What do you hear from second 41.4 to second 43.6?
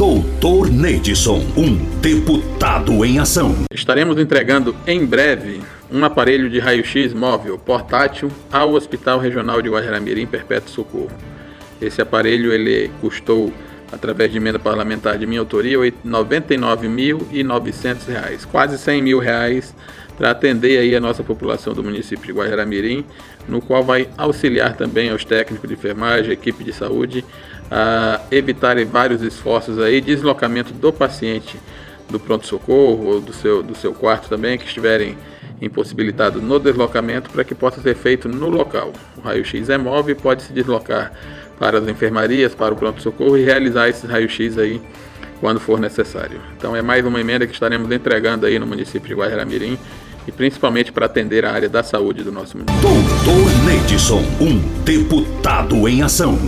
para as enfermarias, para o pronto-socorro e